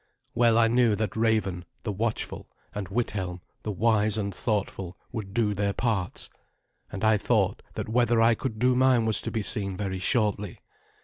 Well 0.33 0.57
I 0.57 0.67
knew 0.67 0.95
that 0.95 1.15
Raven, 1.15 1.63
the 1.83 1.91
watchful, 1.91 2.49
and 2.73 2.87
Withelm, 2.87 3.41
the 3.61 3.71
wise 3.71 4.17
and 4.17 4.33
thoughtful, 4.33 4.97
would 5.11 5.31
do 5.31 5.53
their 5.53 5.73
parts; 5.73 6.27
and 6.91 7.03
I 7.03 7.17
thought 7.17 7.61
that 7.75 7.87
whether 7.87 8.19
I 8.19 8.33
could 8.33 8.57
do 8.57 8.73
mine 8.75 9.05
was 9.05 9.21
to 9.21 9.29
be 9.29 9.43
seen 9.43 9.77
very 9.77 9.99
shortly. 9.99 10.57